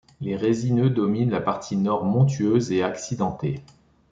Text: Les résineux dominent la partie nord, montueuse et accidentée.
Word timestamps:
Les 0.19 0.35
résineux 0.35 0.89
dominent 0.89 1.29
la 1.29 1.41
partie 1.41 1.77
nord, 1.77 2.05
montueuse 2.05 2.71
et 2.71 2.81
accidentée. 2.81 3.59